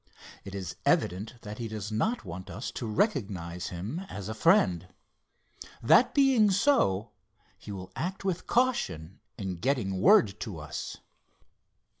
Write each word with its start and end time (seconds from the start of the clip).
It 0.43 0.55
is 0.55 0.77
evident 0.83 1.35
that 1.43 1.59
he 1.59 1.67
does 1.67 1.91
not 1.91 2.25
want 2.25 2.49
us 2.49 2.71
to 2.71 2.87
recognize 2.87 3.67
him 3.67 3.99
as 4.09 4.27
a 4.29 4.33
friend. 4.33 4.87
That 5.83 6.15
being 6.15 6.49
so, 6.49 7.11
he 7.55 7.71
will 7.71 7.91
act 7.95 8.25
with 8.25 8.47
caution 8.47 9.19
in 9.37 9.57
getting 9.57 10.01
word 10.01 10.39
to 10.39 10.57
us." 10.57 10.97